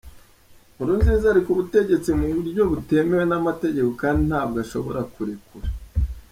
Nkurunziza 0.73 1.25
ari 1.29 1.41
ku 1.45 1.51
butegetsi 1.59 2.09
mu 2.19 2.25
buryo 2.37 2.61
butemewe 2.71 3.23
n’amategeko 3.27 3.89
kandi 4.01 4.21
ntabwo 4.29 4.57
ashobora 4.63 4.99
kurekura. 5.13 5.67